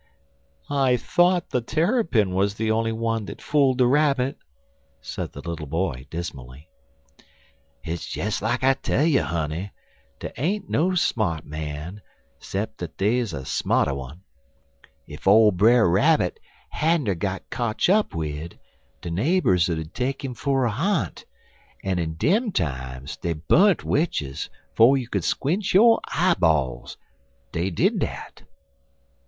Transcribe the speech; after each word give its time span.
"I 0.67 0.97
thought 0.97 1.51
the 1.51 1.61
Terrapin 1.61 2.33
was 2.33 2.55
the 2.55 2.71
only 2.71 2.91
one 2.91 3.25
that 3.25 3.39
fooled 3.39 3.77
the 3.77 3.85
Rabbit," 3.85 4.35
said 4.99 5.31
the 5.31 5.47
little 5.47 5.67
boy, 5.67 6.07
dismally. 6.09 6.71
"Hit's 7.83 8.11
des 8.11 8.31
like 8.43 8.63
I 8.63 8.73
tell 8.73 9.05
you, 9.05 9.21
honey. 9.21 9.71
Dey 10.19 10.33
ain't 10.37 10.67
no 10.67 10.95
smart 10.95 11.45
man, 11.45 12.01
'cep' 12.39 12.77
w'at 12.77 12.97
dey's 12.97 13.31
a 13.31 13.45
smarter. 13.45 13.93
Ef 15.07 15.27
ole 15.27 15.51
Brer 15.51 15.87
Rabbit 15.87 16.39
hadn't 16.71 17.07
er 17.07 17.13
got 17.13 17.47
kotch 17.51 17.87
up 17.87 18.15
wid, 18.15 18.57
de 19.01 19.11
nabers 19.11 19.69
'ud 19.69 19.77
er 19.77 19.83
took 19.83 20.25
'im 20.25 20.33
for 20.33 20.65
a 20.65 20.71
ha'nt, 20.71 21.25
en 21.83 21.99
in 21.99 22.15
dem 22.15 22.51
times 22.51 23.17
dey 23.17 23.33
bu'nt 23.35 23.83
witches 23.83 24.49
'fo' 24.73 24.95
you 24.95 25.07
could 25.07 25.23
squinch 25.23 25.75
yo' 25.75 25.99
eyeballs. 26.11 26.97
Dey 27.51 27.69
did 27.69 27.99
dat." 27.99 28.41